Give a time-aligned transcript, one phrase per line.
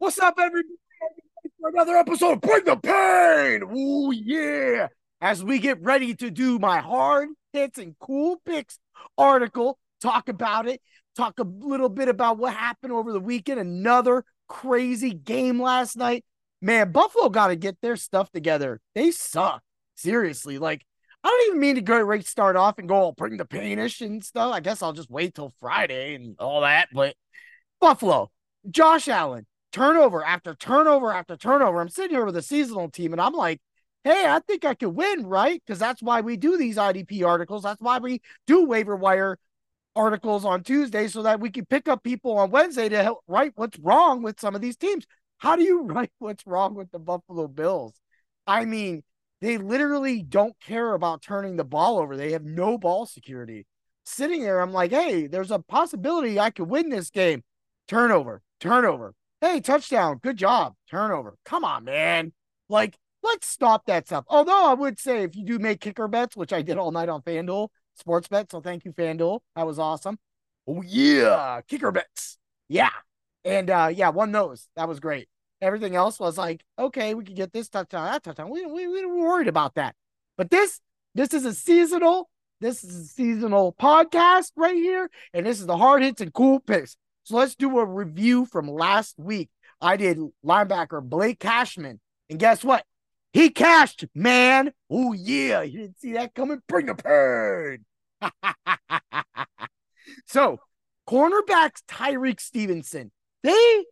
[0.00, 0.76] What's up, everybody?
[1.60, 3.64] For another episode of Bring the Pain.
[3.76, 4.86] Ooh, yeah.
[5.20, 8.78] As we get ready to do my hard hits and cool picks
[9.16, 10.80] article, talk about it,
[11.16, 13.58] talk a little bit about what happened over the weekend.
[13.58, 16.24] Another crazy game last night.
[16.62, 18.80] Man, Buffalo got to get their stuff together.
[18.94, 19.64] They suck.
[19.96, 20.58] Seriously.
[20.58, 20.86] Like,
[21.24, 24.00] I don't even mean to go right start off and go all bring the painish
[24.00, 24.54] and stuff.
[24.54, 26.86] I guess I'll just wait till Friday and all that.
[26.92, 27.16] But
[27.80, 28.30] Buffalo,
[28.70, 29.44] Josh Allen,
[29.78, 31.80] turnover after turnover after turnover.
[31.80, 33.60] I'm sitting here with a seasonal team and I'm like,
[34.02, 35.62] hey, I think I could win, right?
[35.64, 37.62] Because that's why we do these IDP articles.
[37.62, 39.38] That's why we do waiver wire
[39.94, 43.52] articles on Tuesday so that we can pick up people on Wednesday to help write
[43.54, 45.06] what's wrong with some of these teams.
[45.38, 47.94] How do you write what's wrong with the Buffalo Bills?
[48.48, 49.04] I mean,
[49.40, 52.16] they literally don't care about turning the ball over.
[52.16, 53.64] They have no ball security.
[54.04, 57.44] Sitting there, I'm like, hey, there's a possibility I could win this game.
[57.86, 59.14] Turnover, turnover.
[59.40, 60.18] Hey, touchdown.
[60.20, 60.74] Good job.
[60.90, 61.36] Turnover.
[61.44, 62.32] Come on, man.
[62.68, 64.24] Like, let's stop that stuff.
[64.26, 67.08] Although I would say if you do make kicker bets, which I did all night
[67.08, 68.50] on FanDuel sports bet.
[68.50, 69.38] So thank you, FanDuel.
[69.54, 70.18] That was awesome.
[70.66, 71.60] Oh, yeah.
[71.68, 72.36] Kicker bets.
[72.68, 72.90] Yeah.
[73.44, 74.68] And uh, yeah, won those.
[74.74, 75.28] That was great.
[75.60, 78.50] Everything else was like, okay, we could get this touchdown, that touchdown.
[78.50, 79.94] We, we, we were worried about that.
[80.36, 80.80] But this,
[81.14, 82.28] this is a seasonal,
[82.60, 85.08] this is a seasonal podcast right here.
[85.32, 86.96] And this is the hard hits and cool picks.
[87.28, 89.50] So let's do a review from last week.
[89.82, 92.00] I did linebacker Blake Cashman.
[92.30, 92.86] And guess what?
[93.34, 94.72] He cashed, man.
[94.88, 95.60] Oh, yeah.
[95.60, 96.62] You didn't see that coming?
[96.66, 96.94] Bring a
[98.22, 98.32] pain.
[100.26, 100.58] so,
[101.06, 103.12] cornerbacks Tyrique Stevenson,
[103.42, 103.84] they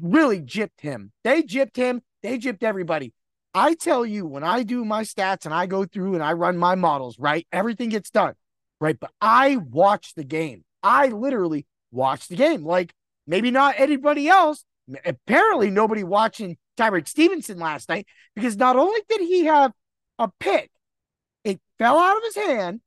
[0.00, 1.10] really gypped him.
[1.24, 2.02] They gypped him.
[2.22, 3.12] They gypped everybody.
[3.52, 6.56] I tell you, when I do my stats and I go through and I run
[6.56, 7.48] my models, right?
[7.50, 8.34] Everything gets done,
[8.80, 8.96] right?
[9.00, 10.62] But I watch the game.
[10.84, 12.64] I literally watch the game.
[12.64, 12.92] Like
[13.26, 14.64] maybe not anybody else.
[15.04, 19.72] Apparently, nobody watching Tyrique Stevenson last night because not only did he have
[20.18, 20.70] a pick,
[21.42, 22.80] it fell out of his hand.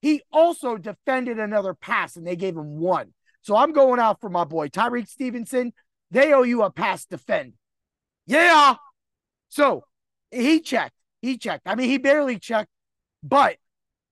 [0.00, 3.12] He also defended another pass and they gave him one.
[3.42, 5.72] So I'm going out for my boy Tyrique Stevenson.
[6.10, 7.54] They owe you a pass defend.
[8.26, 8.76] Yeah.
[9.48, 9.84] So
[10.30, 10.94] he checked.
[11.22, 11.62] He checked.
[11.66, 12.70] I mean, he barely checked,
[13.22, 13.56] but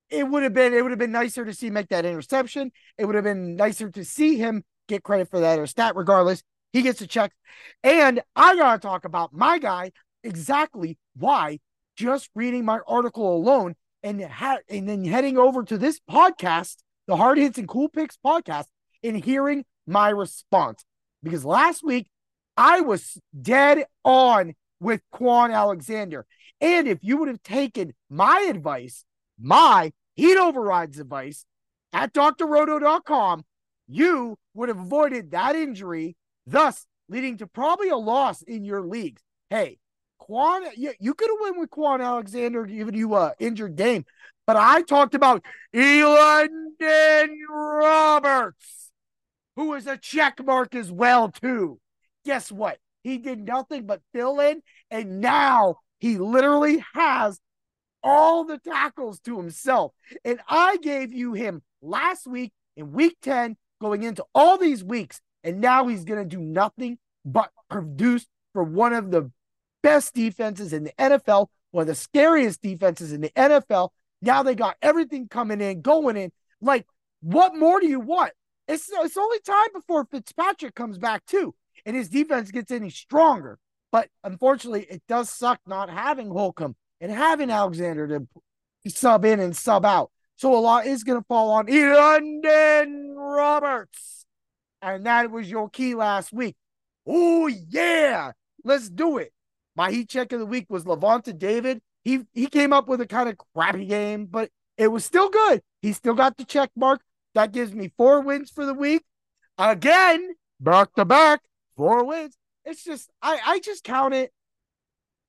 [0.09, 2.71] it would have been it would have been nicer to see make that interception.
[2.97, 5.95] It would have been nicer to see him get credit for that or stat.
[5.95, 6.43] Regardless,
[6.73, 7.31] he gets a check.
[7.83, 9.91] And I gotta talk about my guy
[10.23, 11.59] exactly why.
[11.95, 16.77] Just reading my article alone and ha- and then heading over to this podcast,
[17.07, 18.65] the Hard Hits and Cool Picks podcast,
[19.03, 20.83] and hearing my response
[21.23, 22.07] because last week
[22.57, 26.25] I was dead on with Kwon Alexander.
[26.61, 29.03] And if you would have taken my advice,
[29.39, 31.45] my heat overrides advice
[31.93, 33.43] at drroto.com,
[33.87, 36.15] you would have avoided that injury,
[36.45, 39.21] thus leading to probably a loss in your leagues.
[39.49, 39.77] Hey,
[40.21, 44.05] Kwon, you, you could have won with Kwon Alexander giving you a injured game,
[44.47, 48.85] but I talked about Elandon Roberts
[49.55, 51.79] who is a check mark as well too.
[52.25, 52.77] Guess what?
[53.03, 57.39] He did nothing but fill in, and now he literally has
[58.05, 59.91] all the tackles to himself.
[60.23, 65.19] And I gave you him last week in week 10, going into all these weeks,
[65.43, 69.31] and now he's going to do nothing but produce for one of the
[69.81, 73.89] best defenses in the NFL, one of the scariest defenses in the NFL.
[74.21, 76.31] Now they got everything coming in, going in.
[76.61, 76.85] Like,
[77.21, 78.31] what more do you want?
[78.67, 81.53] It's it's only time before Fitzpatrick comes back too,
[81.85, 83.59] and his defense gets any stronger.
[83.91, 88.27] But unfortunately, it does suck not having Holcomb and having Alexander to
[88.89, 90.11] sub in and sub out.
[90.37, 94.25] So a lot is going to fall on London Roberts,
[94.81, 96.55] and that was your key last week.
[97.07, 98.31] Oh yeah,
[98.63, 99.31] let's do it.
[99.75, 101.81] My heat check of the week was Lavonte David.
[102.03, 105.61] He he came up with a kind of crappy game, but it was still good.
[105.81, 107.01] He still got the check mark.
[107.33, 109.03] That gives me four wins for the week.
[109.57, 111.41] Again, back to back,
[111.77, 112.37] four wins.
[112.65, 114.31] It's just, I, I just count it.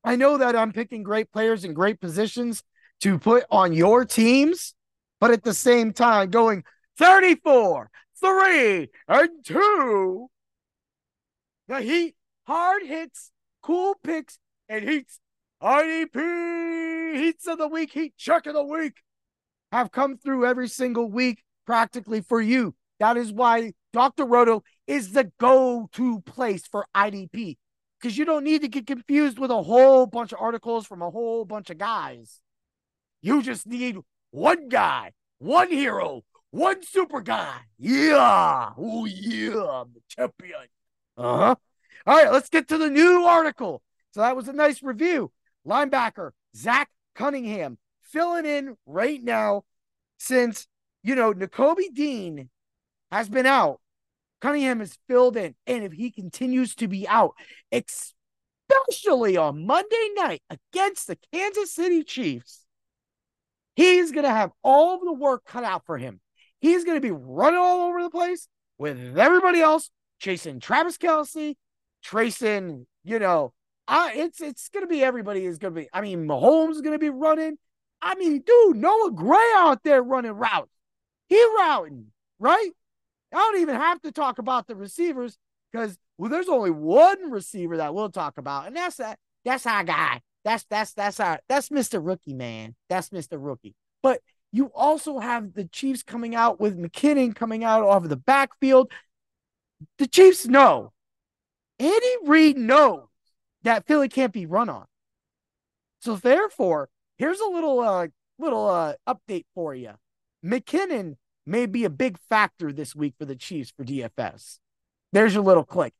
[0.06, 2.62] I know that I'm picking great players in great positions
[3.00, 4.72] to put on your teams,
[5.18, 6.62] but at the same time, going
[6.96, 10.28] 34, 3, and 2.
[11.66, 12.14] The Heat,
[12.46, 13.32] hard hits,
[13.62, 14.38] cool picks,
[14.68, 15.18] and Heats,
[15.60, 18.94] IDP, Heats of the Week, Heat Check of the Week
[19.72, 22.76] have come through every single week practically for you.
[23.00, 24.24] That is why Dr.
[24.24, 27.56] Roto is the go to place for IDP
[28.00, 31.10] because you don't need to get confused with a whole bunch of articles from a
[31.10, 32.40] whole bunch of guys.
[33.22, 33.96] You just need
[34.30, 37.56] one guy, one hero, one super guy.
[37.78, 38.70] Yeah.
[38.76, 39.64] Oh, yeah.
[39.64, 40.66] I'm the champion.
[41.16, 41.54] Uh huh.
[42.06, 43.82] All right, let's get to the new article.
[44.12, 45.32] So that was a nice review.
[45.66, 49.64] Linebacker Zach Cunningham filling in right now
[50.18, 50.68] since,
[51.02, 52.48] you know, Nakobe Dean
[53.10, 53.80] has been out.
[54.40, 55.54] Cunningham is filled in.
[55.66, 57.34] And if he continues to be out,
[57.72, 62.66] especially on Monday night against the Kansas City Chiefs,
[63.74, 66.20] he's going to have all the work cut out for him.
[66.60, 68.48] He's going to be running all over the place
[68.78, 71.54] with everybody else, chasing Travis Kelce,
[72.02, 73.52] tracing, you know,
[73.88, 75.88] uh, it's it's gonna be everybody is gonna be.
[75.92, 77.56] I mean, Mahomes is gonna be running.
[78.02, 80.70] I mean, dude, Noah Gray out there running routes.
[81.28, 82.06] He routing,
[82.38, 82.70] right?
[83.36, 85.36] I don't even have to talk about the receivers
[85.70, 89.18] because well, there's only one receiver that we'll talk about, and that's that.
[89.44, 90.22] That's our guy.
[90.44, 92.04] That's that's that's our that's Mr.
[92.04, 92.74] Rookie, man.
[92.88, 93.32] That's Mr.
[93.38, 93.74] Rookie.
[94.02, 94.22] But
[94.52, 98.90] you also have the Chiefs coming out with McKinnon coming out off of the backfield.
[99.98, 100.92] The Chiefs know.
[101.78, 103.04] Andy Reid knows
[103.64, 104.86] that Philly can't be run on.
[106.00, 106.88] So therefore,
[107.18, 108.06] here's a little uh
[108.38, 109.92] little uh update for you.
[110.42, 111.16] McKinnon
[111.46, 114.58] may be a big factor this week for the Chiefs for DFS.
[115.12, 115.94] There's your little click.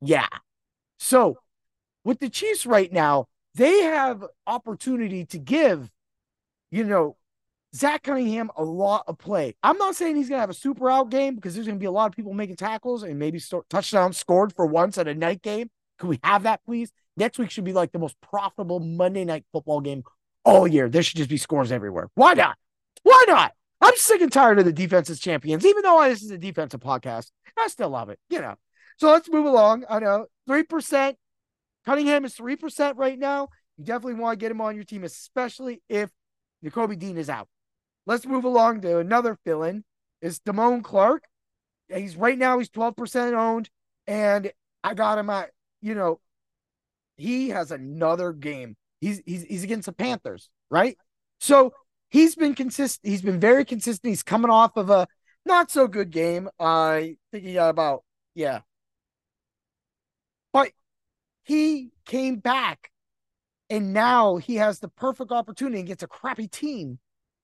[0.00, 0.26] Yeah.
[0.98, 1.38] So
[2.04, 5.90] with the Chiefs right now, they have opportunity to give,
[6.70, 7.16] you know,
[7.74, 9.54] Zach Cunningham a lot of play.
[9.62, 11.80] I'm not saying he's going to have a super out game because there's going to
[11.80, 15.14] be a lot of people making tackles and maybe touchdowns scored for once at a
[15.14, 15.70] night game.
[15.98, 16.90] Can we have that, please?
[17.16, 20.04] Next week should be like the most profitable Monday night football game
[20.44, 20.88] all year.
[20.88, 22.08] There should just be scores everywhere.
[22.14, 22.56] Why not?
[23.02, 23.52] Why not?
[23.80, 27.30] I'm sick and tired of the defensive champions, even though this is a defensive podcast.
[27.58, 28.54] I still love it, you know.
[28.98, 29.84] So let's move along.
[29.88, 31.14] I know 3%.
[31.84, 33.48] Cunningham is 3% right now.
[33.76, 36.10] You definitely want to get him on your team, especially if
[36.64, 37.48] Nakobe Dean is out.
[38.06, 39.84] Let's move along to another fill in.
[40.22, 41.24] Is Damone Clark.
[41.94, 43.68] He's right now, he's 12% owned.
[44.06, 44.50] And
[44.82, 45.50] I got him at
[45.82, 46.20] you know,
[47.16, 48.76] he has another game.
[49.00, 50.96] He's he's he's against the Panthers, right?
[51.40, 51.72] So
[52.10, 53.10] he's been consistent.
[53.10, 54.10] He's been very consistent.
[54.10, 55.06] He's coming off of a
[55.44, 56.48] not so good game.
[56.58, 58.04] I think he got about
[58.34, 58.60] yeah,
[60.52, 60.70] but
[61.44, 62.90] he came back,
[63.70, 66.98] and now he has the perfect opportunity and gets a crappy team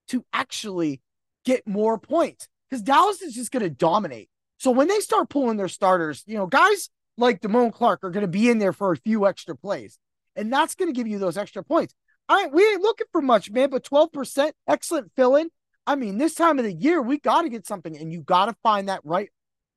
[0.08, 1.00] to actually
[1.44, 4.28] get more points because Dallas is just going to dominate.
[4.58, 8.22] So when they start pulling their starters, you know, guys like Damone Clark are going
[8.22, 9.98] to be in there for a few extra plays.
[10.36, 11.94] And that's going to give you those extra points.
[12.32, 15.50] I we ain't looking for much, man, but 12%, excellent fill in.
[15.86, 18.46] I mean, this time of the year, we got to get something, and you got
[18.46, 19.28] to find that right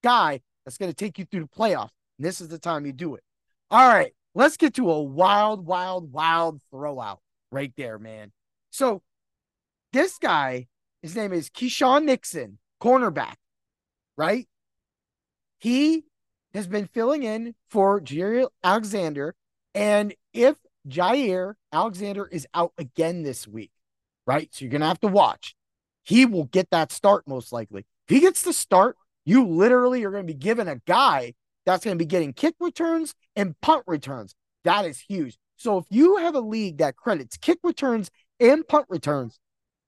[0.04, 1.90] guy that's going to take you through the playoffs.
[2.18, 3.24] And this is the time you do it.
[3.70, 7.18] All right, let's get to a wild, wild, wild throwout
[7.52, 8.32] right there, man.
[8.72, 9.02] So
[9.92, 10.68] this guy,
[11.02, 13.36] his name is Keisean Nixon, cornerback,
[14.18, 14.48] right?
[15.60, 16.06] He
[16.54, 19.36] has been filling in for Jaire Alexander.
[19.74, 20.56] And if
[20.88, 23.72] Jaire Alexander is out again this week,
[24.26, 24.54] right?
[24.54, 25.56] So you're going to have to watch.
[26.04, 27.86] He will get that start most likely.
[28.08, 28.96] If he gets the start,
[29.26, 31.34] you literally are going to be given a guy
[31.66, 34.36] that's going to be getting kick returns and punt returns.
[34.64, 35.38] That is huge.
[35.58, 39.40] So if you have a league that credits kick returns and punt returns,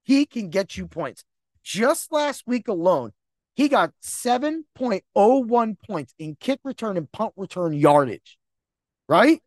[0.03, 1.23] he can get you points.
[1.63, 3.11] Just last week alone,
[3.53, 8.37] he got 7.01 points in kick return and punt return yardage.
[9.09, 9.41] Right?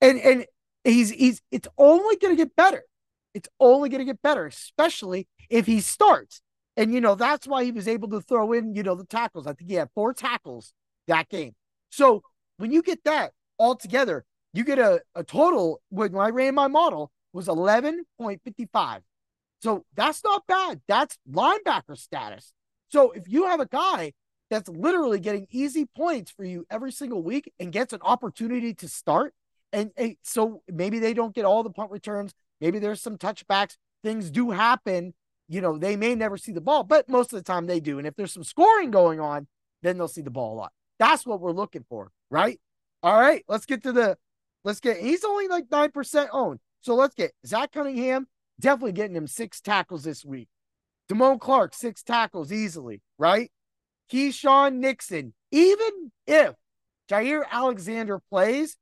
[0.00, 0.46] And and
[0.84, 2.84] he's he's it's only going to get better.
[3.32, 6.40] It's only going to get better, especially if he starts.
[6.76, 9.46] And you know, that's why he was able to throw in, you know, the tackles.
[9.46, 10.72] I think he had four tackles
[11.08, 11.54] that game.
[11.90, 12.22] So
[12.56, 16.68] when you get that all together, you get a, a total when I ran my
[16.68, 19.00] model was 11.55.
[19.62, 20.80] So that's not bad.
[20.86, 22.52] That's linebacker status.
[22.90, 24.12] So if you have a guy
[24.50, 28.88] that's literally getting easy points for you every single week and gets an opportunity to
[28.88, 29.34] start,
[29.74, 33.76] and, and so maybe they don't get all the punt returns, maybe there's some touchbacks,
[34.02, 35.14] things do happen.
[35.48, 37.98] You know, they may never see the ball, but most of the time they do.
[37.98, 39.46] And if there's some scoring going on,
[39.82, 40.72] then they'll see the ball a lot.
[40.98, 42.58] That's what we're looking for, right?
[43.02, 44.16] All right, let's get to the
[44.62, 46.60] let's get he's only like 9% owned.
[46.80, 48.26] So let's get Zach Cunningham,
[48.60, 50.48] definitely getting him six tackles this week.
[51.10, 53.50] Damone Clark, six tackles easily, right?
[54.10, 56.54] Keisean Nixon, even if
[57.10, 58.76] Jaire Alexander plays,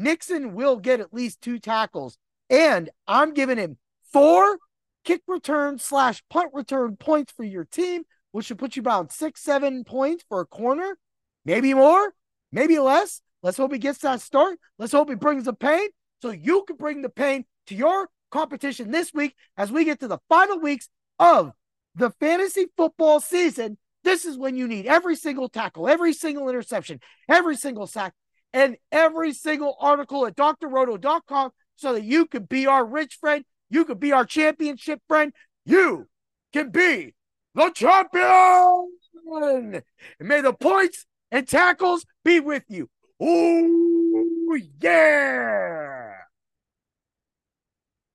[0.00, 2.16] Nixon will get at least two tackles.
[2.48, 3.76] And I'm giving him
[4.12, 4.58] four
[5.04, 9.42] kick return slash punt return points for your team, which should put you about six,
[9.42, 10.96] seven points for a corner,
[11.44, 12.14] maybe more,
[12.50, 13.20] maybe less.
[13.42, 14.58] Let's hope he gets that start.
[14.78, 15.88] Let's hope he brings the pain
[16.22, 20.08] so you can bring the pain to your competition this week as we get to
[20.08, 20.88] the final weeks
[21.18, 21.52] of
[21.94, 27.00] the fantasy football season This is when you need every single tackle, every single interception,
[27.28, 28.14] every single sack,
[28.52, 33.44] and every single article at drroto.com so that you can be our rich friend.
[33.70, 35.32] You can be our championship friend.
[35.64, 36.08] You
[36.52, 37.14] can be
[37.54, 38.90] the champion.
[39.32, 39.82] And
[40.18, 42.88] may the points and tackles be with you.
[43.20, 45.89] Oh, yeah.